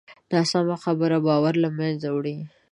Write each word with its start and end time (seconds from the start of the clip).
ناسمه 0.33 0.75
خبره 0.83 1.17
باور 1.27 1.53
له 1.63 1.69
منځه 1.77 2.07
وړي 2.11 2.37